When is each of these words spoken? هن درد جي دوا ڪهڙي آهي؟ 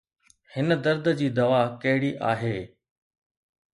هن 0.53 0.67
درد 0.85 1.05
جي 1.19 1.27
دوا 1.37 1.61
ڪهڙي 1.83 2.11
آهي؟ 2.31 2.57